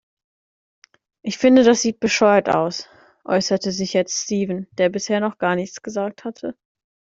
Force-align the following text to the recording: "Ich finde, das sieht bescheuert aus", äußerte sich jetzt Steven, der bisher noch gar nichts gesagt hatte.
"Ich 1.23 1.37
finde, 1.37 1.63
das 1.63 1.83
sieht 1.83 1.99
bescheuert 1.99 2.49
aus", 2.49 2.89
äußerte 3.23 3.71
sich 3.71 3.93
jetzt 3.93 4.19
Steven, 4.23 4.65
der 4.71 4.89
bisher 4.89 5.19
noch 5.19 5.37
gar 5.37 5.55
nichts 5.55 5.83
gesagt 5.83 6.23
hatte. 6.23 6.57